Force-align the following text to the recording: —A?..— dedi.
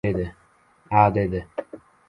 —A?..— 0.91 1.03
dedi. 1.19 1.45